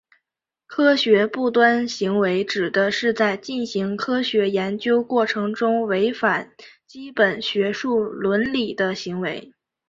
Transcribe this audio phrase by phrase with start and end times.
[0.65, 6.51] 科学不端行为指的是在进行科学研究过程中违反
[6.87, 9.53] 基本学术伦理的行为。